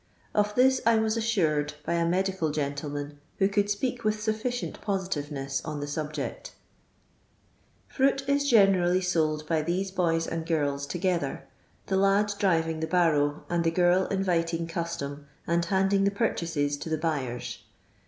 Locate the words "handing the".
15.65-16.09